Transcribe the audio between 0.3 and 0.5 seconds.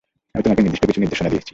আমি